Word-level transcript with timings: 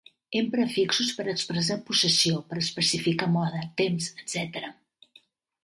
Empra 0.37 0.61
afixos 0.69 1.11
per 1.17 1.25
expressar 1.33 1.77
possessió, 1.91 2.41
per 2.53 2.59
especificar 2.63 3.29
mode, 3.37 3.63
temps, 3.83 4.11
etc. 4.25 4.77